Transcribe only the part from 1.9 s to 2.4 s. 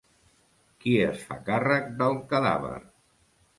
del